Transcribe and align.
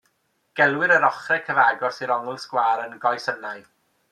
Gelwir 0.59 0.93
yr 0.95 1.05
ochrau 1.09 1.43
cyfagos 1.49 2.01
i'r 2.05 2.15
ongl 2.17 2.41
sgwâr 2.47 2.85
yn 2.87 2.99
goesynnau. 3.05 3.63